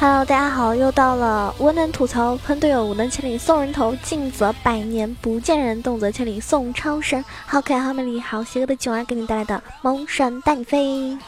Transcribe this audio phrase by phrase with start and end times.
[0.00, 7.22] Hello，大家好，又到了我能吐槽喷队友，武能千里送人头，近则百年不见人，动则千里送超神。
[7.44, 11.18] 好可爱，好美丽，好邪恶的囧儿给你带来的萌神带你飞。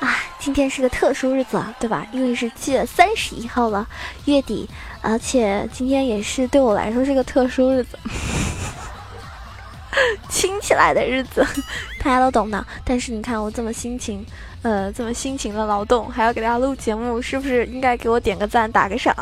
[0.00, 2.04] 啊，今天是个特殊日子，对吧？
[2.10, 3.86] 因为是七月三十一号了，
[4.24, 4.68] 月底，
[5.00, 7.96] 而且今天也是对我来说是个特殊日子，
[10.28, 11.46] 亲起来的日子，
[12.02, 12.66] 大家都懂的。
[12.84, 14.26] 但是你看我这么心情。
[14.64, 19.14] 呃，这么辛勤的劳动，还要给大家录节目，是不是应该给我点个赞，打个赏？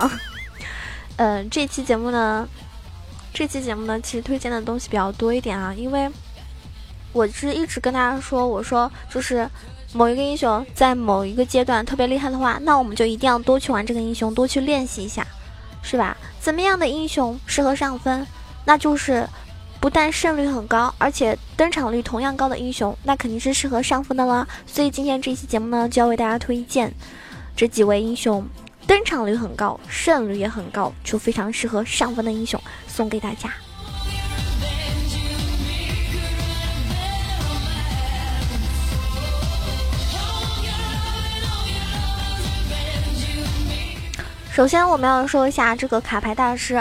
[1.16, 2.48] 嗯， 这期节目呢，
[3.34, 6.08] 这期节目呢，其实推荐的东西比较多一点啊，因为
[7.12, 9.50] 我是一直跟大家说，我说就是
[9.92, 15.26] 某一个英雄在某一个阶段特别厉害的话，那我们就一定要多去玩这个英雄，多去练习一下，
[15.82, 16.16] 是吧？
[16.38, 18.24] 怎么样的英雄适合上分？
[18.64, 19.28] 那就是。
[19.82, 24.46] 不但胜率很高，而且登场率同样高的英雄，那肯定是适合上分的啦。
[24.64, 26.94] 所以今天这期节目呢，就要为大家推荐
[27.56, 28.46] 这几位英雄，
[28.86, 33.52] 登场率很高，胜率也很高，就非常适合上分的英雄，送给大家。
[44.52, 46.80] 首先，我们要说一下这个卡牌大师。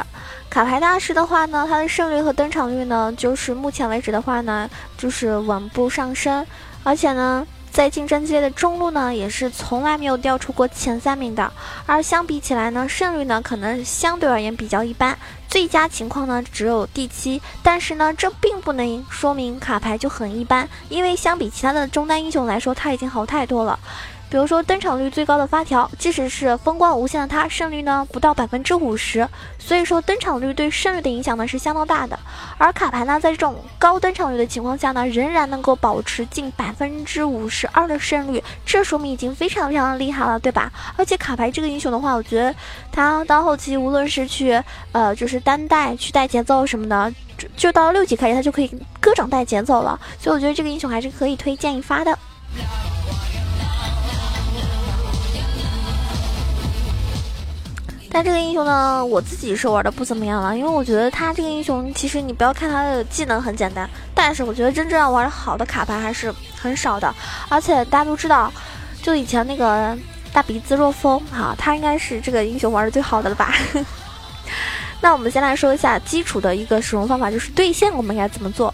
[0.52, 6.46] 卡牌大师的话呢，他的胜率和登场率呢，就是目前为止的话呢，就是稳步上升，
[6.84, 11.50] 而且呢，在竞争激烈的中路呢，也是从来没有掉出过前三名的。
[11.86, 17.42] 而相比起来呢，胜率呢，可能相对而言比较一般，最佳情况呢，只有第七。
[17.64, 23.80] 但是呢，这并不能说明卡牌就很一般，因为相比其他的中单英雄来说，他已经好太多了。
[24.32, 29.28] 比如说登场率最高的发条，即使是风光无限的他，胜率呢不到百分之五十。
[29.60, 32.18] 所以说登场率对胜率的影响呢是相当大的。
[32.58, 40.72] 而卡牌呢，在这种高登场率的情况下呢，仍然能够保持近百分之五十二的胜率，这说明已经非常非常的厉害了，对吧？
[40.96, 42.56] 而且卡牌这个英雄的话，我觉得
[42.90, 44.58] 他到后期无论是去
[44.94, 48.72] 呃就是单带去带节奏什么的，就就到六级开始他就可以
[49.02, 50.00] 各种带节奏了。
[50.18, 52.18] 所以我觉得这个英雄还是可以推荐一发的。
[58.14, 67.16] 但这个英雄呢，我自己是玩的不怎么样了，因为我觉得他这个英雄，其实你不要看他的技能很简单，但是我觉得真正要玩好的卡牌还是很少的。
[67.48, 68.52] 而且大家都知道，
[69.02, 69.98] 就以前那个
[70.34, 73.54] 大鼻子若风，哈，他应该是这个英雄玩的最好的了吧？
[75.00, 78.74] 那我们先来说一下基础的一个使用方法，就是对线我们应该怎么做？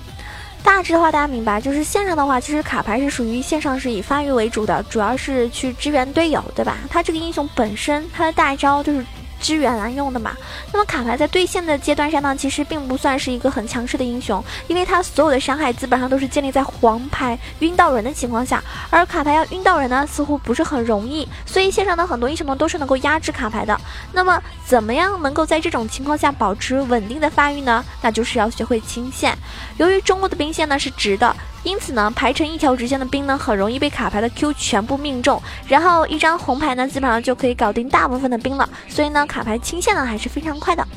[0.64, 6.76] 大致的话大家明白，就是线上的话，其实卡牌是属于线上是以发育为主的，主要是去支援队友，对吧？
[6.90, 9.06] 他这个英雄本身他的大招就是。
[9.40, 10.32] 支援来用的嘛，
[10.72, 23.80] 那么卡牌在对线的阶段上呢，其实并不算是一个很强势的英雄，因为它所有的伤害基本上都是建立在黄牌晕到人的情况下，而卡牌要晕到人呢，似乎不是很容易，所以线上的很多英雄呢都是能够压制卡牌的。
[24.12, 27.84] 那么怎么样能够在这种情况下保持稳定的发育呢？
[28.02, 29.38] 那就是要学会清线。
[29.78, 31.36] 由于中路的兵线呢是直的。
[31.64, 38.70] 因此呢，排成一条直线的兵呢，很容易被卡牌的 Q 全部命中，然后一张红牌呢，基本上就可以搞定大部分的兵了。
[38.88, 40.88] 所以呢，卡牌清线呢还是非常快的。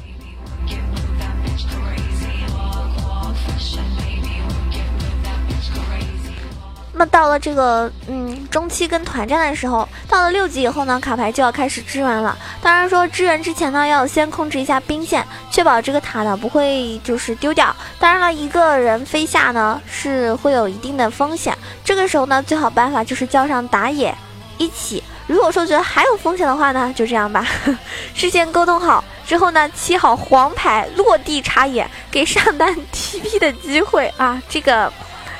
[6.92, 12.36] 那到了这个嗯中期跟团战的时候，到了六级以后呢，卡牌就要开始支援了。
[12.60, 17.74] 当然说支援之前呢，要先控制一下兵线，确保这个塔呢不会就是丢掉。
[17.98, 21.56] 当然了，一个人飞下呢是会有一定的风险。
[21.82, 24.14] 这个时候呢，最好办法就是叫上打野
[24.58, 25.02] 一起。
[25.30, 27.46] 如果说觉得还有风险的话呢，就这样吧，
[28.14, 34.92] 事先沟通好之后呢，切好黄牌落地插眼，给上单 TP 的机会啊，这个。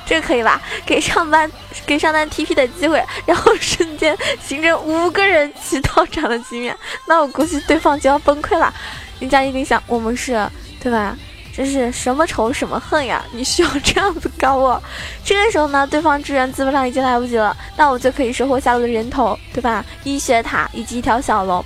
[0.07, 0.61] 这个可以吧？
[0.85, 1.49] 给上单
[1.87, 6.77] 给上单 TP 的机会，然后瞬间形成五个人起道场的局面，
[7.07, 8.75] 那我估计对方就要崩溃了。
[9.21, 10.51] 人家一定想，我们是
[10.83, 11.17] 对吧？
[11.61, 13.23] 这是什么仇什么恨呀？
[13.33, 14.83] 你需要这样子搞我？
[15.23, 19.85] 这个时候呢，对方支援基本上已经来不及了，那我就可以收获下路的人头，对吧？
[20.03, 21.63] 一血塔以及一条小龙。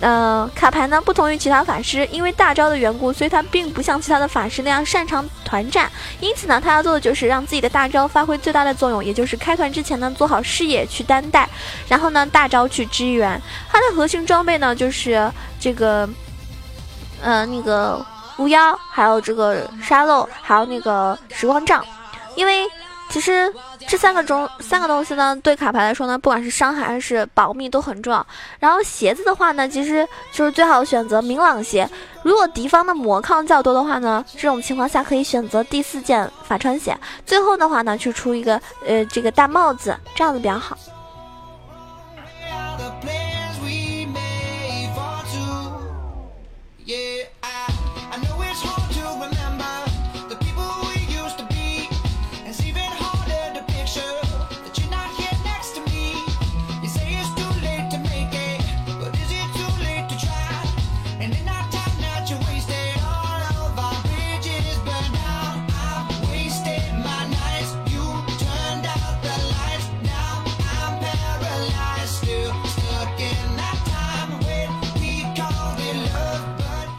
[0.00, 5.92] 嗯，卡牌呢不同于其他法师，因为大招的缘故，所以他并不像其他的法师那样擅长团战。
[6.20, 11.46] 因此呢，他要做的就是让自己的大招发挥最大的作用，也就是开团之前呢做好视野去单带，
[11.86, 13.38] 然后呢大招去支援。
[13.68, 15.30] 它的核心装备呢就是
[15.60, 16.08] 这个，
[17.20, 18.02] 呃，那个
[18.40, 21.84] 巫妖，还有这个沙漏，还有那个时光杖，
[22.34, 22.66] 因为。
[23.12, 23.52] 其实
[23.88, 28.24] 这三个中三个东西呢，对卡牌来说呢，不管是伤害还是保命都很重要。
[28.60, 31.90] 然后鞋子的话呢，其实就是最好选择明朗鞋。
[32.22, 36.96] 如果敌方的魔抗较多的话呢，这种情况下可以选择第四件法穿鞋。
[37.26, 40.78] 最后的话呢，去出一个呃这个大帽子，这样子比较好。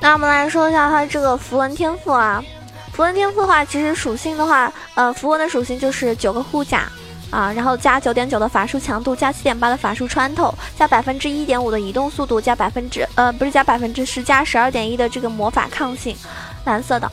[0.02, 2.44] 那我们来说一下它这个符文天赋啊，
[2.92, 6.90] 符文天赋的话，其实属性的话，呃，符文的属性就是九个护甲
[7.30, 16.18] 啊，然后加九点九的法术强度，加七点八的法术穿透，加百分之一点五的移动速度，加百分之呃不是加百分之十，加十二点一的这个魔法抗性，
[16.66, 17.10] 蓝色的。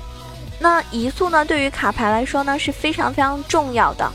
[0.58, 4.10] 那移速呢，对于卡牌来说呢是非常非常重要的。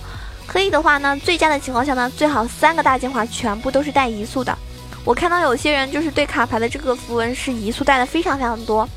[0.48, 4.58] 可以的话呢，最佳的情况下呢，最好三个大精华全部都是带移速的。
[5.06, 8.88] 我看到有些人就是对卡牌的这个符文是移速带的非常非常多，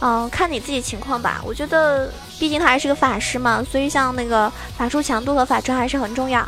[0.00, 1.40] 嗯，看你自己情况吧。
[1.44, 6.46] 我觉得，毕竟他还是个法师嘛，所以像那个法术强度和法穿还是很重要。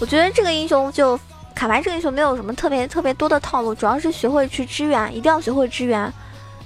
[0.00, 1.18] 我觉得这个英雄就
[1.54, 6.12] 卡牌这个英雄没有什么特别特别多的套路，主要是学会去支援，一定要学会支援。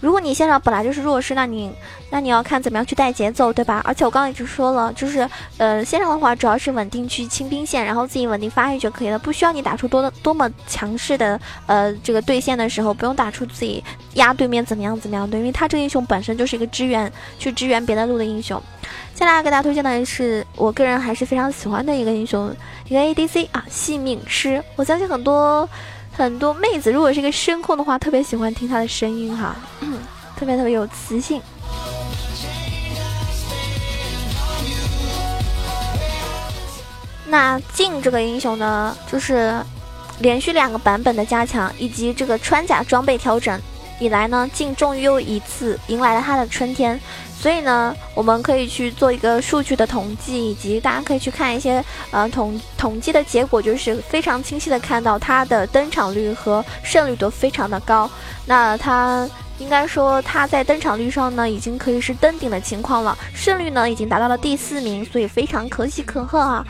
[0.01, 1.71] 如果你线上本来就是弱势，那你
[2.11, 3.83] 那你要看怎么样去带节奏，对吧？
[3.85, 18.61] 而且我刚刚一直说了，就是呃线上的话主要是稳定去清兵线，然后自己稳定发育就可以了，不需要你打出多的多么强势的呃这个对线的时候，不用打出自己压对面怎么样怎么样，对，因为他这个英雄本身就是一个支援去支援别的路的英雄。
[19.15, 22.55] 接下来给大家推荐的是我个人还是非常喜欢的一个英雄，
[22.89, 24.65] 一个 ADC 啊，细命师。
[24.77, 25.69] 我相信很多。
[26.13, 29.57] 很多妹子如果是一个声控的话，特别喜欢听她的声音哈，
[30.37, 31.41] 特别特别有磁性。
[37.27, 39.55] 那镜这个英雄呢，就是
[40.19, 43.59] 连续两个版本的加强以及这个穿甲装备调整
[44.01, 47.01] 以来呢，镜终于又一次迎来了他的春天。
[47.41, 58.11] 所以呢，我们可以去做一个数据的统计，以及大家可以去看一些呃统统计的结果，就是非常清晰的看到他的登场率和胜率都非常的高。
[58.45, 59.27] 那他
[59.59, 66.63] 应该说他在登场率上呢，已经可以是登顶的情况了，胜率呢已经达到了第四名，所以非常可喜可贺啊。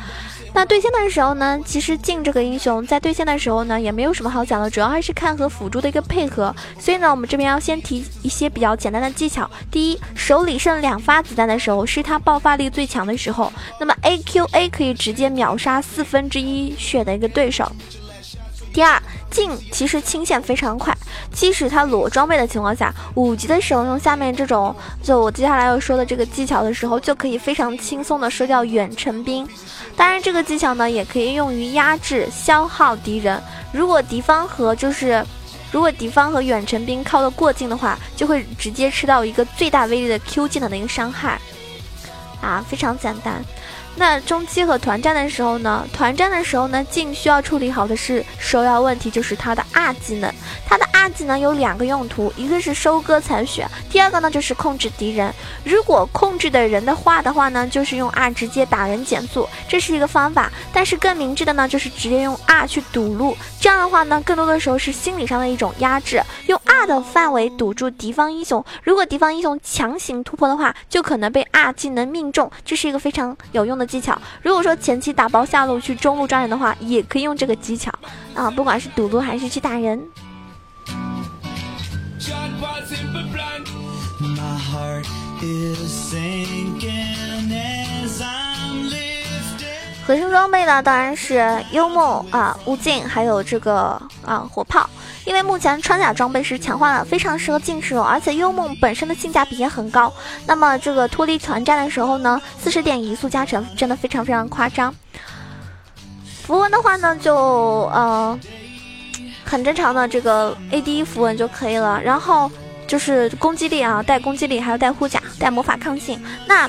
[0.53, 6.55] 那对线的时候呢，其实镜这个英雄在对线的时候呢，也没有什么好讲的，主要还是看和辅助的一个配合。
[6.79, 9.49] 所以呢，我们这边要先提一些比较简单的技巧。
[9.71, 17.71] 第一，手里剩两发子弹的时候，是他爆发力最强的时候，那么 A Q A 可以直接秒杀四分之一血的一个对手。
[18.73, 20.97] 第二，镜其实清线非常快，
[21.33, 29.49] 即使他裸装备的情况下，五级的时候用下面这种，就我接下来要说的这个技巧的时候，就可以非常轻松的收掉远程兵。
[29.97, 33.41] 当然，这个技巧呢也可以用于压制、消耗敌人。
[33.73, 35.25] 如果敌方和就是，
[35.71, 41.41] 如果敌方和远程兵靠得过近的话，就会直接吃到一个最大威力的 Q 技能的一个伤害。
[42.41, 43.45] 啊，非常简单。
[43.97, 45.87] 那中期和团战的时候呢？
[45.93, 50.33] 团战的时候呢，镜需要处理好的是首要问题，就是他的二技能。
[50.67, 55.35] 他的二技能有两个用途，一个是收割残血，第二个呢就是控制敌人。
[55.65, 60.51] 如果控制的人的话的话呢，就是用二直接打人减速，这是一个方法。
[60.73, 63.37] 但是更明智的呢，就是直接用二去堵路。
[63.61, 68.65] 这样的话呢，更多的时候是心理上的一种压制，用二的范围堵住敌方英雄。
[68.83, 73.80] 如果敌方英雄强行突破的话，就可能被二技能命中，这是一个非常有用的。
[73.87, 77.93] 技巧，如果说前期打包下路去中路抓人的话，也可以用这个技巧
[78.35, 80.01] 啊，不管是堵路还是去打人。
[90.07, 94.89] 核心装备呢，当然是幽梦啊、无尽，还有这个啊火炮。
[95.31, 100.13] 因为目前穿甲装备是强化了，非常适合近使用，而且幽梦本身的性价比也很高。
[100.45, 104.93] 那么这个脱离团战的时候呢，四十点移速加成真的非常非常夸张。
[106.43, 107.37] 符文的话呢，就
[107.93, 108.37] 呃
[109.45, 112.03] 很正常的这个 AD 符文就可以了。
[112.03, 112.51] 然后
[112.89, 116.21] 就是攻击力啊，带攻击力，还要带护甲，带魔法抗性。
[116.49, 116.69] 那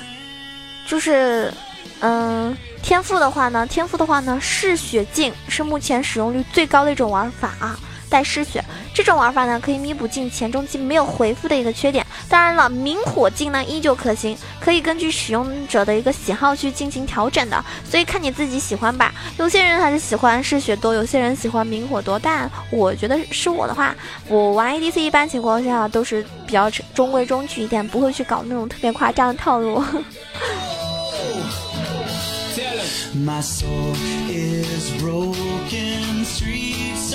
[0.85, 1.51] 就是
[2.01, 7.75] 嗯，天赋的话呢，天赋的话呢，嗜血镜是目前使用率最高的一种玩法啊。
[8.11, 8.63] 带失血
[8.93, 12.05] 这种玩法呢，可以弥补镜前中期没有回复的一个缺点。
[12.27, 19.13] 当然了，明火镜呢依旧可行，可以根据使用者的一个喜好去进行调整的，所以看你自己喜欢吧。
[19.37, 22.19] 有些人还是喜欢嗜血多，有些人喜欢明火多。
[22.19, 23.95] 但我觉得是我的话，
[24.27, 29.81] 我玩 ADC 一般情况下都是比较中规中矩一点，不会去搞那种特别夸张的套路。
[33.13, 33.93] My soul
[34.29, 37.13] is broken, streets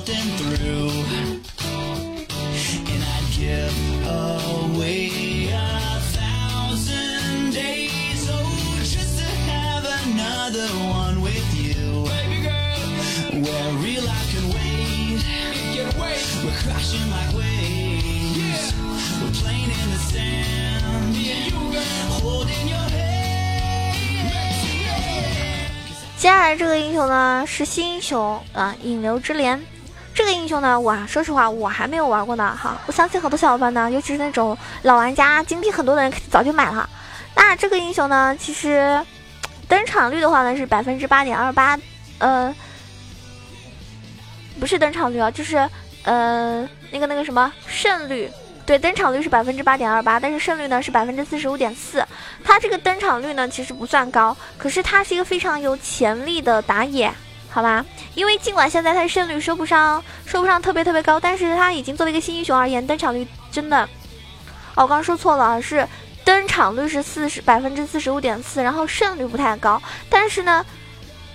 [0.00, 0.90] melting through.
[2.88, 3.76] And I'd give
[4.06, 12.04] away a thousand days, oh, just to have another one with you.
[12.08, 15.22] Baby girl, where real life can wait.
[16.42, 18.72] We're crashing like waves.
[19.20, 21.12] We're playing in the sand.
[21.12, 22.20] Me and you, girl.
[22.22, 22.78] Holding your
[26.16, 29.58] 接下来这个英雄呢是新英雄啊，引流之莲。
[30.14, 32.76] 这个英雄呢，我说实话我还没有玩过呢哈。
[32.86, 36.88] 我相信很多小伙伴呢，尤其是那种老玩家、金币很多的人，早就买了。
[37.34, 39.00] 那这个英雄呢，其实
[39.68, 41.78] 登场率的话呢是百分之八点二八，
[42.18, 42.54] 呃，
[44.58, 45.56] 不是登场率啊，就是
[46.02, 48.30] 呃那个那个什么胜率。
[48.66, 52.06] 对，登场率是百分之八点二八，但是胜率呢是百分之四十五点四。
[52.44, 57.12] 它这个登场率呢其实不算高，可是它是一个非常有潜力的打野，
[57.50, 57.84] 好吧？
[58.14, 63.82] 因为尽管现在他胜率说不上说不上特别特别高，但是他已经作为一个新英雄而言，登场率真的……
[64.76, 65.86] 哦，我刚说错了，是
[66.24, 69.82] 登场率是四十百分之四十五点四，然后胜率不太高。
[70.08, 70.64] 但是呢，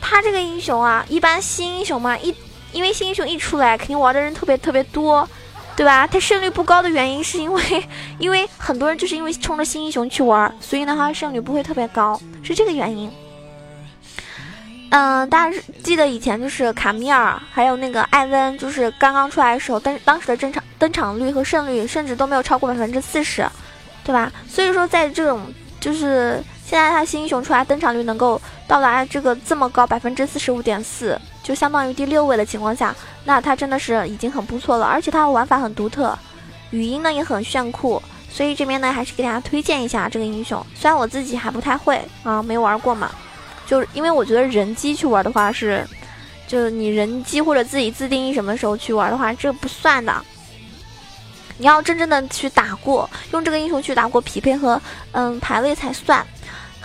[0.01, 2.33] 他这个英雄啊，一般新英雄嘛，一
[2.71, 5.27] 因为新英雄一出来，肯定玩的人特别特别多。
[5.77, 6.07] 对吧？
[6.07, 7.61] 他胜率不高的原因是因为，
[8.17, 13.11] 因为很多人就是因为冲着新英雄去玩，所以呢，他胜率不会特别高，是这个原因。
[14.89, 23.45] 嗯，大家记得以前就是卡米尔还有那个艾温，就是刚刚出来的时候，登当时的登场登场率和胜率甚至都没有超过百分之四十，
[24.03, 24.31] 对吧？
[24.47, 25.41] 所以说，在这种
[25.81, 31.19] 就是现在他新英雄出来登场率能够到达这个这么高百分之四十五点四。
[31.43, 36.17] 就相当于第六位的情况下，那他真的是已经很不错了，而且他的玩法很独特，
[36.71, 38.01] 语音呢也很炫酷，
[38.31, 40.65] 所以这边呢还是给大家推荐一下这个英雄。
[40.73, 43.11] 虽然我自己还不太会啊，没玩过嘛，
[43.65, 45.85] 就是因为我觉得人机去玩的话是，
[46.47, 50.13] 就是你人机或者自己自定义什么时候去玩的话，这不算的。
[51.57, 54.81] 你要真正的去打过，用这个英雄去打过匹配和
[55.13, 56.25] 嗯排位才算。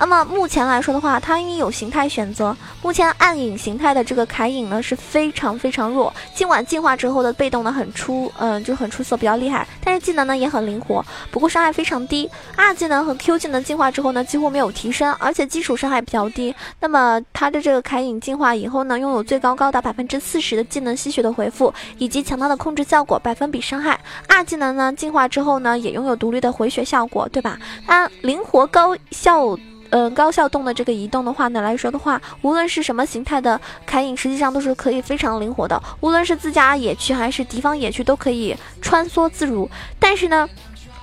[0.00, 6.12] 那么目前来说的话，它因为有形态选择，目前暗影形态的这个凯隐呢是非常非常弱。
[6.34, 12.28] 尽管进化之后的被动呢很出，嗯，就很出色，比较厉害，但是技能呢也很灵活，不过伤害非常低。
[12.56, 16.54] 二技能和 Q 技能进化之后呢几乎没有提升，而且基础伤害比较低。
[16.80, 24.00] 那么它的这个凯隐进化以后呢，拥有最高高达百分之四十的技能吸血的回复，以及强大的控制效果，百分比伤害。
[24.26, 27.58] 二技能呢进化之后呢也拥有独立的回血效果，对吧？
[27.86, 29.56] 它灵活高效。
[29.90, 39.68] 嗯，高效动的这个移动的话呢来说的话，无论是什么形态的凯隐，实际上都是可以非常灵活的，无论是自家野区还是敌方野区都可以穿梭自如。
[39.98, 40.48] 但是呢。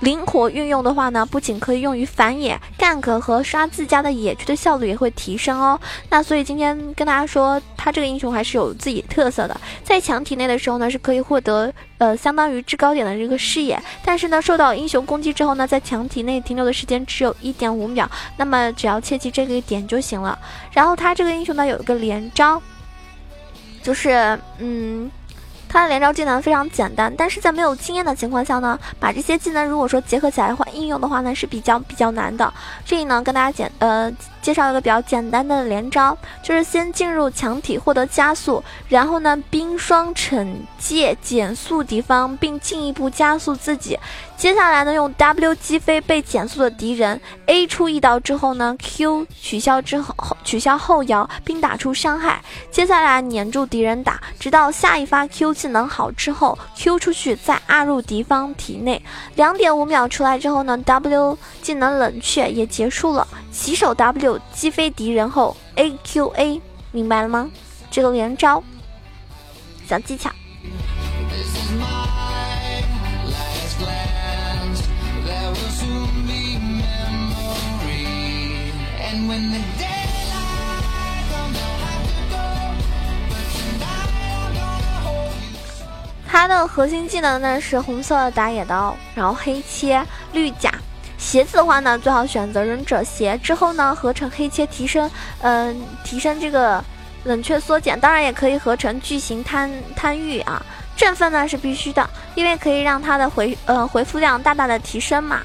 [0.00, 5.78] 灵活运用的话呢，不仅可以用于反野、gank 和刷自家的野区的效率也会提升哦。
[6.08, 9.60] 那所以今天跟大家说，他这个英雄还是有自己特色的。
[9.82, 18.08] 在墙体内的时候呢，是可以获得呃相当于制高点的这个视野，但是呢，受到英雄攻击之后呢，在墙体内停留的时间只有一点五秒。
[18.36, 20.38] 那么只要切记这个点就行了。
[20.70, 22.62] 然后他这个英雄呢有一个连招，
[23.82, 25.10] 就是嗯。
[25.68, 32.52] 他的连招技能非常简单，但是在没有经验的情况下呢，把这些技能如果说结合起来的话，应用的话呢是比较比较难的。
[32.84, 34.12] 这里呢跟大家简呃。
[34.48, 43.98] 介绍一个比较简单的连招，就是先进入墙体获得加速，然后呢冰霜惩戒减速敌方，并进一步加速自己。
[44.38, 52.40] 接下来呢用 W 击飞被减速的敌人，A 出一刀之后呢 Q 取消之后取消后摇，并打出伤害。
[52.70, 59.02] 接下来黏住敌人打，直到下一发 Q 技能好之后，Q 出去再按入敌方体内。
[59.34, 63.28] 两点五秒出来之后呢 W 技能冷却也结束了。
[63.50, 66.60] 起手 W 击飞敌人后 A Q A，
[66.92, 67.50] 明白了吗？
[67.90, 68.62] 这个连招
[69.86, 70.30] 小技巧。
[86.30, 90.72] 它的核心技能呢是红色打野刀，然后黑切绿甲。
[91.18, 95.10] 鞋子的话呢，最好选择忍者鞋，之后呢合成黑切提升，
[95.42, 96.82] 嗯，提升这个
[97.24, 100.64] 冷却缩减，当然也可以合成巨型贪贪欲啊。
[100.96, 105.42] 振奋呢是必须的，因为可以让它的回呃回复量大大的提升嘛。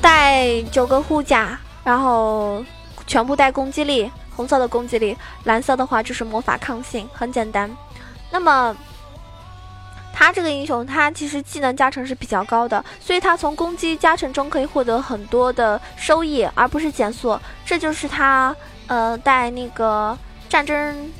[0.00, 1.58] 带九个护甲。
[1.84, 2.64] 然后
[3.06, 7.70] 全部带攻击力，红色的攻击力，蓝色的话就是魔法抗性，很简单。
[8.30, 8.74] 那么
[10.12, 17.38] 他这个英雄，他其实技能加成是比较高的，所以他从攻击加成中可以获得很多的收益，而不是减速。
[17.64, 18.54] 这就是他
[18.86, 20.16] 呃带那个
[20.48, 21.12] 战争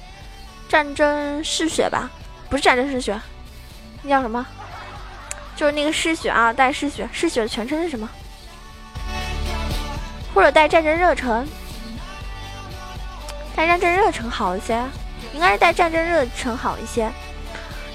[0.69, 2.11] 战争嗜血吧，
[2.49, 3.21] 不是战争嗜血，
[4.03, 4.47] 那叫什么？
[5.57, 8.09] 就是那个嗜血啊，带嗜血，嗜血的全称是什么？
[10.35, 11.47] 或者带战争热忱，
[13.55, 14.83] 带战争热忱好一些。
[15.33, 17.11] 应该是带战争热忱好一些，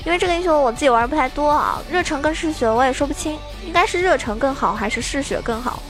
[0.05, 1.81] 因为这个英雄我自己玩不太多啊。
[1.89, 5.81] 热忱跟嗜血我也说不清，应该是热忱更好还是嗜血更好？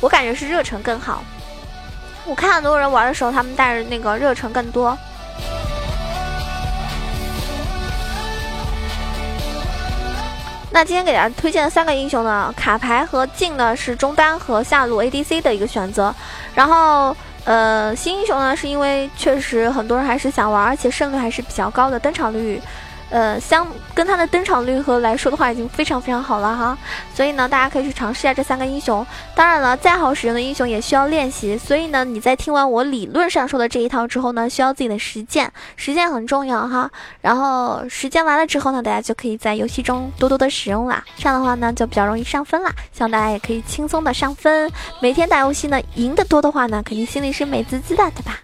[0.00, 1.24] 我感觉是热忱更好。
[2.24, 4.96] 我看很多人玩的时候，他们带着那个热忱更多。
[10.74, 16.14] 那今天给大家推荐的三个英雄呢，卡牌和镜呢是中单和下路 ADC 的一个选择，
[16.54, 17.14] 然后
[17.44, 22.60] 呃新英雄呢是因为确实很多人还是想玩，而且胜率还是比较高的，登场率。
[23.12, 26.76] 呃，相跟它的登场率和来说的话，已经非常非常好了哈。
[27.14, 29.06] 所以呢，大家可以去尝试一下这三个英雄。
[29.34, 31.58] 当然了，再好使用的英雄也需要练习。
[31.58, 36.90] 所以呢，你在听完我理论上说的这一套之后呢，需要自己的实践，实践很重要哈。
[37.20, 41.04] 然后实践完了之后呢，大家就可以在游戏中多多的使用啦。
[41.18, 42.72] 这样的话呢，就比较容易上分啦。
[42.92, 44.70] 希望大家也可以轻松的上分。
[45.02, 48.40] 每天打游戏呢，赢得多的话呢，肯定心里是美滋滋的，对吧？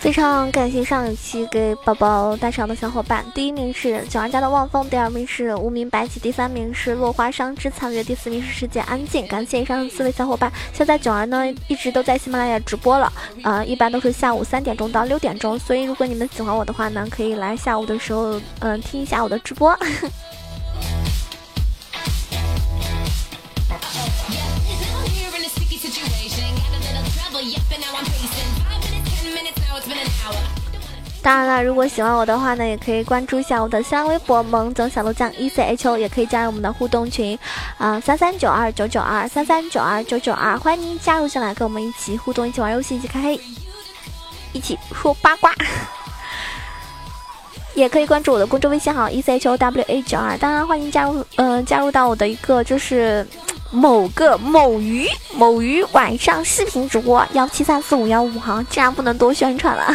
[0.00, 9.24] 非常感谢上一期给宝宝打赏的小伙伴，第一名是九儿家的望风，第二名是无名白起，第三名是落花伤之残月，第四名是世界安静。
[9.28, 10.50] 感谢以上四位小伙伴。
[10.72, 13.12] 现在九儿呢一直都在喜马拉雅直播了，
[13.44, 19.78] 呃，一般都是下午三点钟到六点钟，所以如果你们喜欢我的话呢，可以来下午的时候，嗯，听一下我的直播。
[31.22, 37.38] 当然了，如果喜欢我的话呢，也可以关注一下我的新浪微博“萌总小鹿酱 E C H O”，也可以加入我们的互动群，
[37.76, 43.38] 啊，三三九二九九二三三九二九九二，欢迎您加入进来，跟我们一起互动，一起玩游戏，一起开黑，
[44.54, 45.52] 一起说八卦。
[47.74, 53.26] 也可以关注我的公众微信号 E C H O W A 九二，当然欢迎加入，嗯，加入到我的一个就是
[53.70, 59.94] 某个某鱼某鱼晚上视频直播幺七三四五幺五哈，这样不能多宣传了。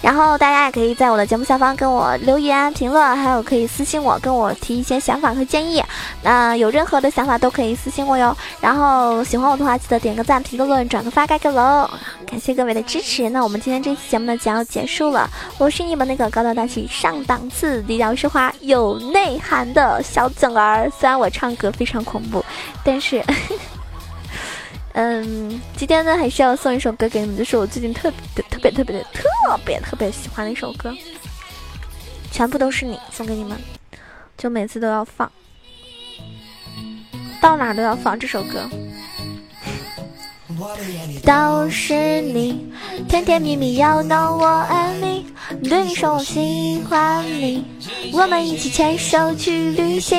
[0.00, 5.82] 然后大家也可以在我的节目下方跟我留言评论，还有可以私信我，跟我提一些想法和建议。
[6.22, 8.36] 那有任何的想法都可以私信我哟。
[8.60, 11.90] 然后喜欢我的话，记得点个赞、评个论、转个发、盖个楼，
[12.26, 13.28] 感谢各位的支持。
[13.30, 15.28] 那我们今天这期节目呢，就要结束了。
[15.58, 20.90] 我是你们那个高端大气、上档次、低调奢华、有内涵的小囧儿。
[20.98, 22.44] 虽然我唱歌非常恐怖，
[22.84, 23.22] 但是。
[24.94, 30.92] 嗯，今天呢还是要送一首歌给你们，就是我最近特别的特别特别特别特别喜欢的一首歌，
[32.32, 33.56] 全部都是你送给你们，
[34.36, 35.30] 就每次都要放，
[37.40, 38.68] 到哪都要放这首歌。
[41.22, 42.66] 都是你，
[43.08, 45.26] 甜甜蜜蜜要闹我爱你，
[45.68, 47.64] 对你说我喜欢你，
[48.12, 50.18] 我们一起牵手去旅行。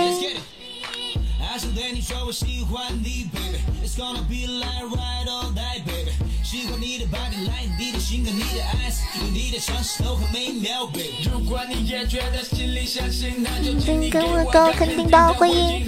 [8.09, 8.23] 请
[14.09, 15.85] 给我个肯定的回应。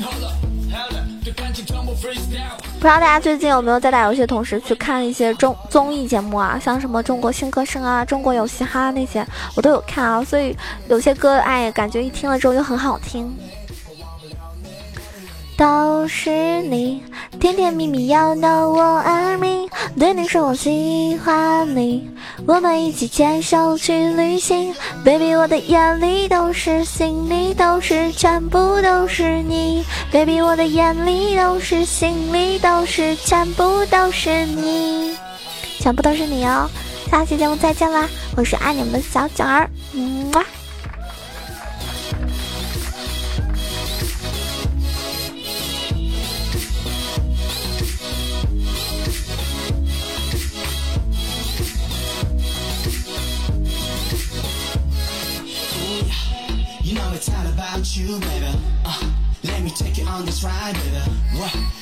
[2.80, 6.60] 不知道大家最近有没有在打游戏的同时去看一些综综艺节目啊？
[6.64, 10.24] 像什么《中国新歌声》啊、《中国有嘻哈》那些，我都有看啊。
[10.24, 10.56] 所以
[10.90, 13.36] 有些歌，哎，感觉一听了之后就很好听。
[15.58, 17.04] 都是你，
[17.40, 22.10] 甜甜蜜蜜要到我耳鸣，对你说我喜欢你，
[22.48, 24.74] 我们一起牵手去旅行
[25.06, 35.16] ，baby 我的眼里都是，心里都是，全部都是你，baby 我的眼里都是，心里都是，全部都是你，
[35.80, 36.68] 全部都是你哦，
[37.12, 40.32] 下期节目再见啦，我是爱你们的小九儿，嗯。
[58.02, 58.20] you.
[58.86, 59.12] Uh,
[59.44, 60.98] let me take you on this ride, baby.
[61.38, 61.81] What?